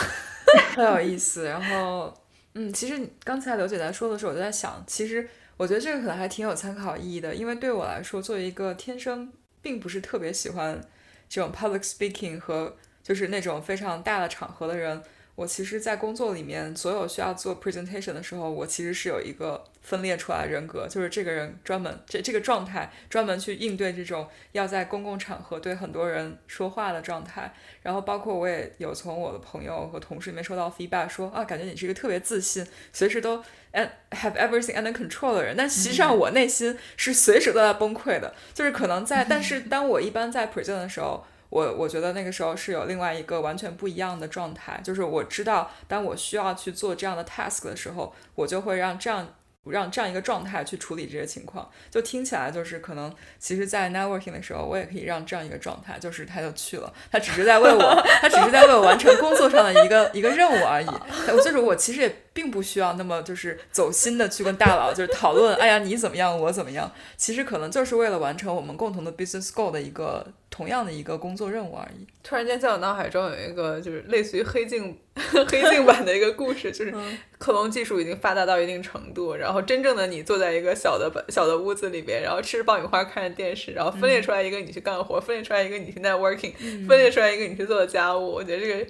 [0.73, 2.13] 很有意思，然后。
[2.53, 10.81] 嗯，其实刚才刘姐在说的时候，我就在想，其实我觉得这个可能还挺有参考意义的，因为对我来说，作为一个天生并不是特别喜欢
[11.29, 15.01] 这种 public speaking 和就是那种非常大的场合的人。
[15.35, 27.53] 我其实，在工作里面，所有需要做 presentation 的时候，我其实是有一个分裂出来的人格，就是这个人专门这这个状态，专门去应对这种要在公共场合对很多人说话的状态。
[27.81, 33.41] 然后，包括我也有从我的朋友和同事里面收到 feedback，说啊，感觉你是一个特别自信，随时都
[33.71, 35.55] and have everything under control 的人。
[35.57, 41.25] 但实际上，我内心是随时都在崩溃的，就是可能在，但是当我一般在 present 的时候。
[41.51, 49.35] 我我觉得那个时候是有另外一个完全不一样的状态，就是我知道，当我需要去做这样的 task 的时候，我就会让这样。
[49.65, 60.87] 让这样一个状态去处理这些情况，就听起来就是可能，其实，在 networking 的时候，我也可以让这样一个状态，就是他就去了，他只是在为我，他只是在为我完成工作上的一个一个任务而已。
[60.87, 66.91] 我就是我其实也并不需要那么就是走心的去跟大佬就是讨论，哎呀你怎么样，我怎么样？
[67.15, 72.05] 其实可能就是为了完成我们共同的 business goal 的一个同样的一个工作任务而已。
[72.21, 74.95] 突然间在我脑海中有一个就是类似于黑镜。
[75.49, 76.93] 黑镜版的一个故事，就是
[77.37, 86.53] 克隆技术已经发达到一定程度，然后真正的你坐在一个小的小的屋子里边，然后吃着爆米花看着电视，然后分裂出来一个你去干活，分裂出来一个你去 networking，
[86.87, 88.31] 分裂出来一个你去做家务。
[88.31, 88.85] 我觉得这个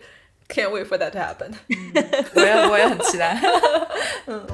[0.47, 1.51] can't wait for that to happen。
[2.35, 3.41] 我也我也很期待。
[4.27, 4.45] 嗯，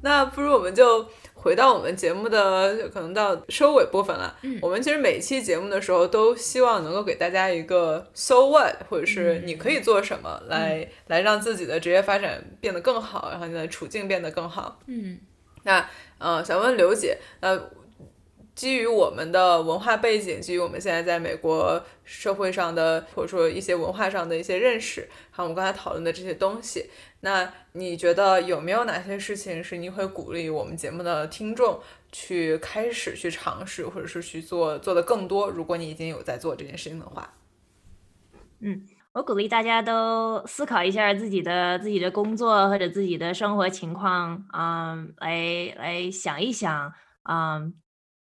[0.00, 1.06] 那不如我们就。
[1.40, 4.36] 回到我们节目的可能到收尾部分了。
[4.42, 14.80] 嗯，我们其实每期节目的时候都希望能够给大家一个 so what，或者是你可以做什么来来让自己的职业发展变得更好，然后你的处境变得更好。
[14.86, 15.18] 嗯，
[15.62, 17.56] 那呃，想问刘姐，那
[18.58, 26.90] 基于我们的文化背景，基于我们现在在美国社会上的或者说一些文化上的一些认识，还有我们刚才讨论的这些东西。
[27.20, 31.78] 那你觉得有没有哪些事情是你会鼓励我们节目的听众
[32.10, 35.48] 去开始去尝试，或者是去做做的更多？
[35.48, 37.32] 如果你已经有在做这件事情的话，
[38.58, 46.92] 嗯，我鼓励大家都思考一下自己的自己的工作或者自己的生活情况，嗯，来来想一想，
[47.22, 47.72] 嗯，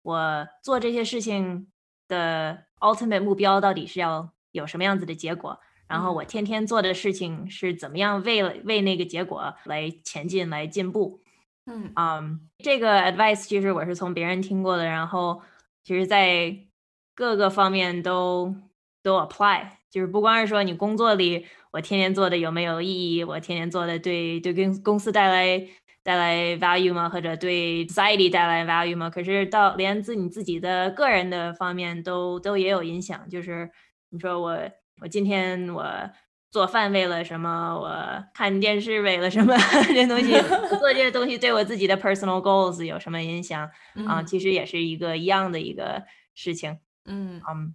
[0.03, 1.69] 我做这些事情
[2.09, 5.61] 的 ultimate 目标到底是要有什么样子的结果？
[5.87, 11.21] 然后我天天做的事情是怎么样为了为那个结果来前进来进步，
[11.67, 11.91] 嗯。
[11.95, 12.23] 啊，
[12.59, 15.43] 这个 advice 其实我是从别人听过的，然后
[15.83, 16.57] 其实在
[17.15, 18.55] 各个方面都
[19.03, 25.67] 都 apply，就是不光是说你工作里我天天做的有没有意义，我天天做的对对公公司带来
[26.11, 27.09] 带来 value 吗？
[27.09, 29.09] 或者对 society 带来 value 吗？
[29.09, 33.71] 可是到连自你自己的个人的方面都都也有影响，就是
[34.11, 34.59] 你说我。
[35.03, 35.83] 我今天我
[36.51, 37.75] 做饭为了什么？
[37.75, 37.89] 我
[38.35, 39.57] 看电视为了什么？
[39.89, 40.33] 这些东西
[40.79, 43.67] 做这些东西对我自己的 personal goals 有什么影响
[44.07, 44.23] 啊？
[44.23, 46.03] 其实也是一个一样的一个
[46.35, 46.79] 事情。
[47.07, 47.75] 嗯嗯。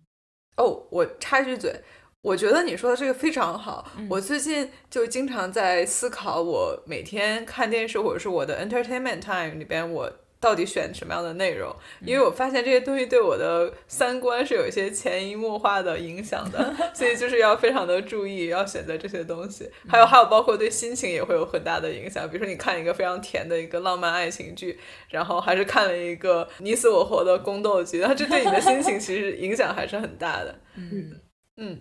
[0.58, 1.82] 哦，我插一句嘴，
[2.26, 3.88] 我觉得你说的这个非常好。
[4.10, 10.12] 我最近就经常在思考，我每天看电视或者是我的 entertainment time 里边，我。
[10.38, 11.76] 到底选什么样的内容？
[12.02, 19.68] 因为我发现这些东西对我的三观是有一些潜移默化的影响的， 所以就是要非常的注意，要选择这些东西。
[19.88, 22.30] 还有还有，包括对心情也会有很大的影响。
[22.30, 24.78] 比如说，你看一个非常甜的一个浪漫爱情剧，
[25.10, 30.60] 然后还是看了一个你死我活的宫斗剧，然后这对你的心情其实影响还是很大的。
[30.76, 31.20] 嗯
[31.58, 31.80] 嗯，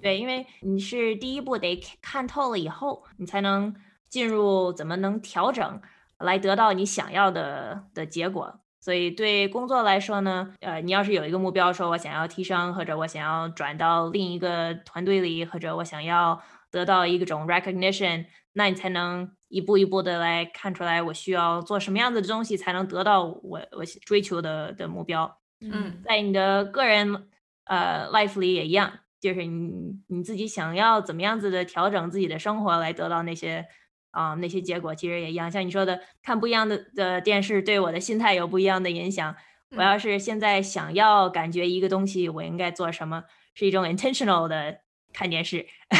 [0.00, 3.74] 对，因为你是第一步得看透了以后，你才能
[4.08, 5.80] 进入怎么能调整。
[6.20, 16.38] 来得到你想要的的结果，所以对工作来说呢，呃，你要是有一个目标，说我想要提升，或者我想要转到另一个团队里，或者我想要
[16.70, 25.38] 得到一种 recognition，那你才能一步一步的来看出来，我需要做什么样子的东西才能得到我我追求的的目标。
[25.62, 27.30] 嗯，在你的个人
[27.64, 29.70] 呃 life 里也一样，就是你
[30.08, 33.66] 你自己想要怎么样子的调整自己的生活，来得到那些。
[34.12, 39.36] 啊，那些结果其实也一样，像你说的，看不一样的的电视对我的心态有不一样的影响。
[39.76, 43.22] 我要是现在想要感觉一个东西，我应该做什么？
[43.54, 44.80] 是一种 intentional 的
[45.12, 45.64] 看电视。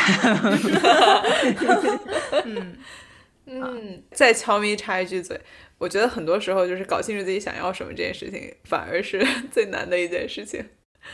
[2.44, 2.76] 嗯
[3.46, 5.40] 嗯，再悄咪插一句嘴，
[5.78, 10.64] 我觉得很多时候就是搞清楚自己想要什么这件事情，反而是 最难的一件事情。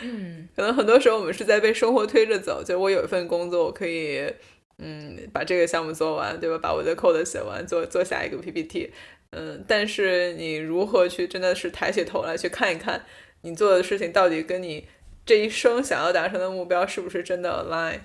[0.03, 4.33] 嗯，可能很多时候我们是在被生活推着走，就我有一份工作，我可以。
[4.79, 6.59] 嗯，把这个项目做完，对吧？
[6.59, 8.93] 把我的 code 写完，做做下一个 PPT。
[9.31, 13.03] 嗯，但是你如何去真的是抬起头来去看一看，
[13.41, 14.87] 你做的事情到底跟你
[15.25, 18.01] 这一生想要达成的目标是不是真的 align？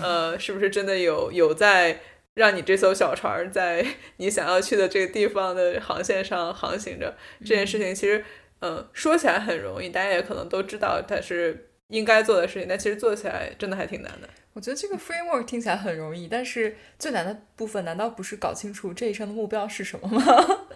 [0.00, 1.98] 呃，是不是真的有有在
[2.34, 3.84] 让你这艘小船在
[4.18, 7.16] 你想要去的这个地方的航线上航行着。
[7.40, 8.24] 这件事情其实，
[8.62, 14.28] 嗯，说起来很容易，大家也可能都知道它是应该做的事情，但其实做起来真的还挺难的。
[14.54, 20.22] 我觉得这个 framework 听起来很容易，但是最难的部分难道不是搞清楚这一生的目标是什么吗？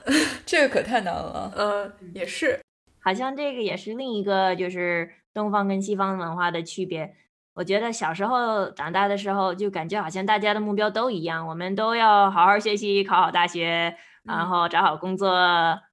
[0.44, 1.52] 这个可太难了。
[1.56, 2.58] 嗯，也是。
[2.98, 7.14] 好像这个也是另一个就是东方跟西方文化的区别。
[7.54, 13.96] 我觉得小时候长大的时候，就感觉好像大家的目标都一样，我们都要好好学习，考好大学，
[14.26, 15.30] 然后找好工作，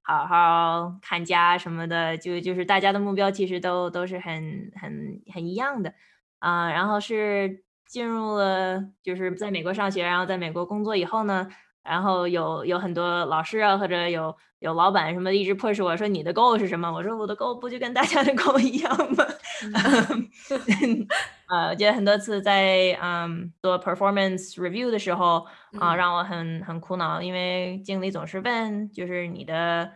[0.02, 2.18] 好好看家什么的。
[2.18, 5.94] 就就是大家的目标其实都都是很很很一样的
[6.40, 6.70] 啊。
[6.70, 11.48] 然后是进入了就是在美国上学，然后在美国工作以后呢。
[11.84, 16.90] 然后有有很多老师啊，或者有有老板什么一直 push 我说你的 goal 是什么？
[16.90, 19.24] 我说我的 goal 不就跟大家的 goal 一样吗？
[21.48, 25.46] 呃，我觉得很多次在嗯做 performance review 的时候
[25.78, 29.90] 啊，让我很很苦恼，因为经理总是问，就是你的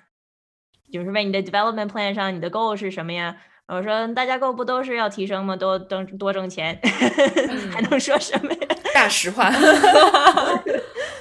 [0.93, 3.35] 就是问你的 development plan 上你的 goal 是什么呀？
[3.67, 5.57] 我说大家 goal 不都是要提升吗？
[5.57, 6.79] 多挣多挣钱，
[7.73, 8.59] 还能说什么呀？
[8.95, 9.51] 大实话。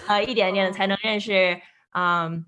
[0.07, 1.59] 呃，一点点的才能认识，
[1.91, 2.45] 嗯，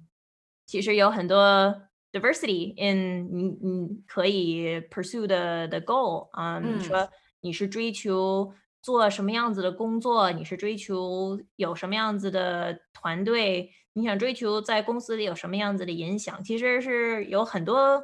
[0.66, 1.76] 其实有很多
[2.12, 7.10] diversity in 你你可以 pursue 的的 goal 啊，你说
[7.42, 18.04] 你是追求做什么样子的工作，你是追求有什么样子的团队，你想追求在公司里有什么样子的影响，其实是有很多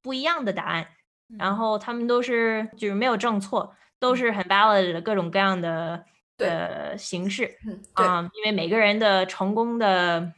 [0.00, 0.86] 不一样的答案，
[1.38, 6.04] 然后他们都是就是没有正错，都是很 valid 的各种各样的。
[6.42, 7.56] 的形式
[7.94, 10.32] 啊，因为每个人的成功的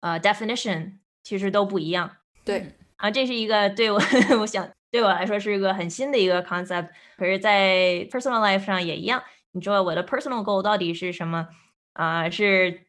[0.00, 2.16] 呃 definition 其实都不一样。
[2.44, 4.00] 对啊，这是一个对我
[4.40, 6.88] 我想对我来说是一个很新的一个 concept。
[7.16, 9.22] 可是，在 personal life 上也一样。
[9.52, 11.48] 你说我的 personal goal 到底是什么
[11.92, 12.28] 啊？
[12.30, 12.86] 是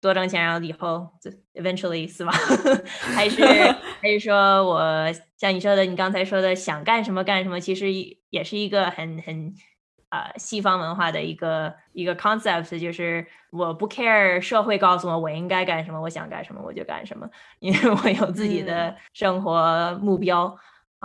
[0.00, 1.08] 多挣钱，然后以后
[1.54, 2.34] eventually 死亡，
[3.14, 3.42] 还是
[4.02, 7.92] 还是说我像你说的，你刚才说的想干什么干什么，其实
[8.30, 9.54] 也是一个很很。
[10.10, 17.28] 啊，西方文化的一个一个 concept 就是我不 care 社会告诉我我应该干什么，我想干什么我就干什么，
[17.60, 20.54] 因为我有自己的生活目标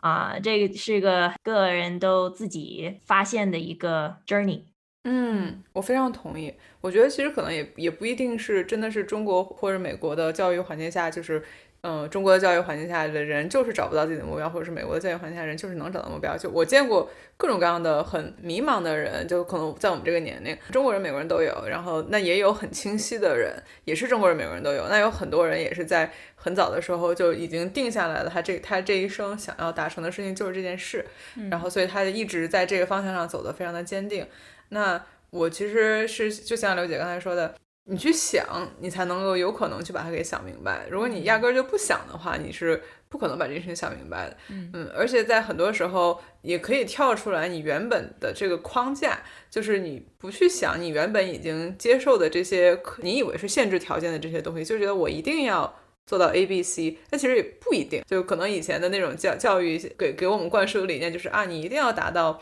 [0.02, 4.66] 啊，这个是个个人都自己发现的一个 journey。
[5.08, 6.52] 嗯，我非常同意。
[6.82, 11.44] 我觉得其实可能也也不一定是真的是中国或者美国的教育环境下就是。
[11.88, 16.36] 嗯，中国的教育环境下的人就是找不到自己的目标，或者是美国的教育环境下人就是能找到目标。
[16.36, 17.08] 就我见过
[17.38, 21.68] 各种各样的很迷茫的人，就可能在我们这个年龄，中国人、美国人都有。
[21.70, 24.88] 然后那也有很清晰的人，也是中国人、美国人都有。
[24.90, 31.06] 那有很多人也是在很早的时候就已经定下来了，他这他这一生想要达成的事情就是这件事。
[31.52, 34.26] 然后所以他一直在这个方向上走得非常的坚定。
[34.70, 37.54] 那我其实是就像刘姐刚才说的。
[37.88, 40.88] 你去想，你才能够有可能去把它给想明白。
[40.90, 44.38] 如果你压根儿就不想的话，你是不可能把这件事情想明白的。
[44.50, 49.20] 嗯，而且在很多时候也可以跳出来你原本的这个框架，
[49.52, 55.72] 就是你不去想你原本已经接受的这些，你以为是限制条件的这些东西，就觉得我一定要
[56.08, 58.04] 做到 A、B、C，那其实也不一定。
[58.08, 62.42] 就可能以前的那种教教育给给我们灌输的理念就是啊，你一定要达到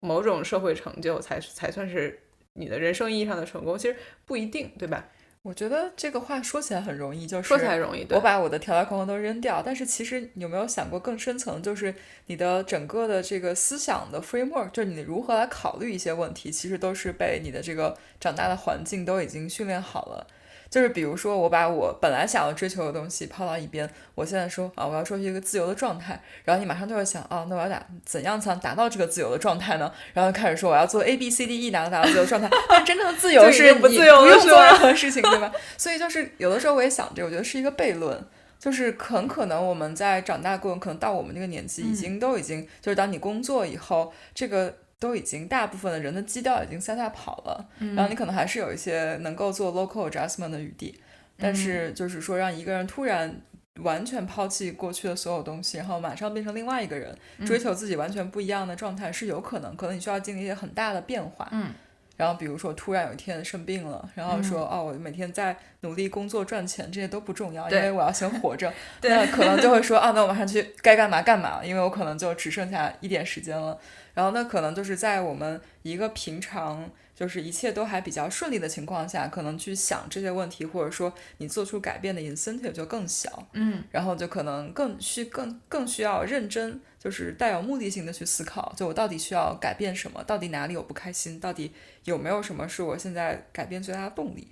[0.00, 2.18] 某种社会成就才才算是。
[2.60, 3.96] 你的人生意义上的成功其实
[4.26, 5.08] 不一定，对吧？
[5.42, 8.06] 我觉得这个话说起来很容易，就是说起来容易。
[8.10, 11.94] 我把我的条条框框都扔掉，但是其实你有没有想过更深层，就是
[12.26, 20.26] 你的整个的这个思想的 framework，就是你如何来考虑一些问题，其实都是被你的这个长大的环境都已经训练好了。
[20.70, 29.92] 就是比如说，我把我本来想要追求的东西抛到一边，我现在说啊，我要追求一个自由的状态，然后你马上就会想啊，那我要达怎样才能达到这个自由的状态呢？
[30.14, 32.48] 然后开始说我要做 A B C D E，达到达到自由状态。
[32.68, 35.50] 但 真正的自由是不自由，不用做任何事情，对吧？
[35.76, 38.24] 所以就是有的时候我也想着，我觉得是一个悖论，
[38.60, 44.76] 就是很可能我们在长大过程，可能到我们这个年纪，已经都已经就是当你工作以后，这个。
[45.00, 51.00] 都已经大部分的人的基调已经 set up 好了，然后你可能还是有一些能够做 local adjustment 的余地，
[51.38, 53.40] 但是就是说让一个人突然
[53.82, 61.48] 完全抛弃过去的所有东西，然后马上变成另外一个人，追求自己完全不一样的状态是有可能，可能你需要经历一些很大的变化。
[61.50, 61.72] 嗯，
[62.20, 68.70] 然后比如说突然有一天生病了，然后说哦，我每天在努力工作赚钱，这些都不重要，因为我要先活着。
[69.00, 73.78] 那可能就会说 啊，那我马上去该干嘛干嘛，因为我可能就只剩下一点时间了。
[74.12, 76.90] 然后那可能就是在我们一个平常
[77.20, 91.70] 就是一切都还比较顺利的情况下，可能去想这些问题，或者说你做出改变的 incentive 就更小，嗯，然后就可能更需更更需要认真，就是带有目的性的去思考，就我到底需要改变什么，到底哪里有不开心，到底
[92.04, 94.48] 有没有什么是我现在改变最大的动力。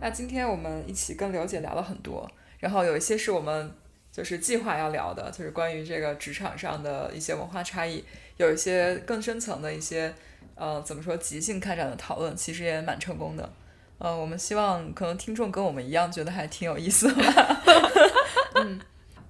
[0.00, 2.28] 那今天我们一起跟刘姐聊了很多，
[2.58, 3.72] 然后有一些是我们
[4.16, 8.02] 就是计划要聊的，就是关于这个职场上的一些文化差异，
[8.38, 10.10] 有一些更深层的一些
[10.54, 13.46] 呃怎么说即兴开展的讨论，其实也蛮成功的。
[13.98, 17.22] 呃，我们希望可能听众跟我们一样，觉得还挺有意思的
[18.56, 18.80] 嗯。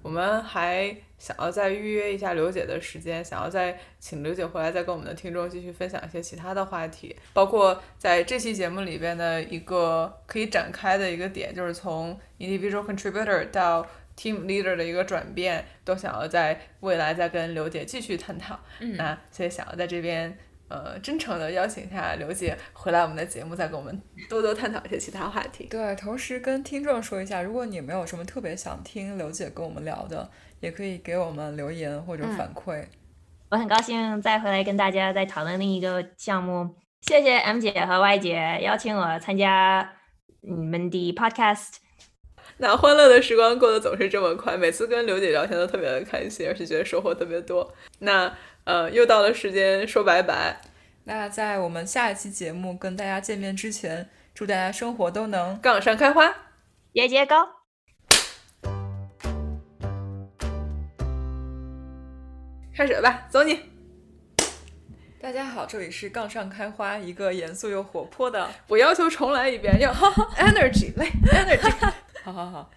[0.03, 13.85] 我们还想要再预约一下刘姐的时间，想要再请刘姐回来，再跟我们的听众继续分享一些其他的话题，包括在这期节目里边的一个可以展开的一个点，就是从 individual contributor 到
[14.17, 18.59] team leader 的一个转变，都想要在未来再跟刘姐继续探讨。
[18.79, 20.37] 嗯那所以想要在这边。
[20.69, 25.65] 呃，真诚的邀请一下刘姐回来我们的节目，再跟我们多多探讨一些其他话题。
[25.67, 32.83] 对，同时跟听众说一下，如果你没有什么特别想听刘姐跟我们聊的，也可以给我们留言或者反馈。
[33.49, 36.75] 我很高兴再回来跟大家再讨论另一个项目。
[36.99, 39.89] 谢谢 M 姐和 Y 姐邀请我参加
[40.41, 41.77] 你们的 podcast。
[42.59, 47.71] 那欢乐的时光过得总是这么快，每次跟刘姐聊天都特别的开心，而且觉得收获特别多。
[47.99, 50.59] 那呃，又到了时间说拜拜。
[51.03, 56.33] 那在我们下一期节目跟大家见面之前，祝大家生活都能杠上开花，
[56.93, 57.47] 节节高。
[62.75, 63.59] 开始吧，走你。
[65.21, 68.49] 大家好，这里是杠上开花，一个严肃又活泼的。
[68.67, 69.93] 我要求重来一遍，要
[70.37, 71.93] energy 来 energy。
[72.27, 72.69] 好好好。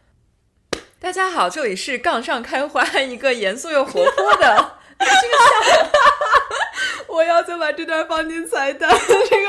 [1.00, 4.78] 大家好，这里是杠上开花，一个严肃又活泼的。
[7.08, 8.88] 我要求把这段放进彩蛋。
[9.28, 9.48] 这个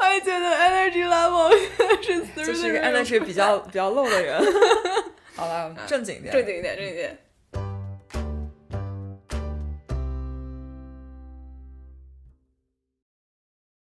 [0.00, 1.50] 外界的 energy level
[2.40, 4.40] 是是一个 energy 比较比较 low 的人。
[5.34, 7.18] 好了，正经一点，正经一点，正经一点。